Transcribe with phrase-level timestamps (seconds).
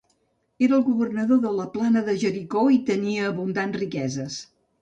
[0.67, 4.43] Era el governador de la plana de Jericó i tenia abundants riqueses.